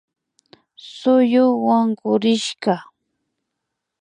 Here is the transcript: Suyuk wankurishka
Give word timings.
Suyuk 0.95 1.51
wankurishka 1.65 2.73